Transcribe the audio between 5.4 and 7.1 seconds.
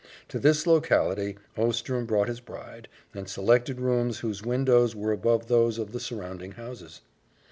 those of the surrounding houses.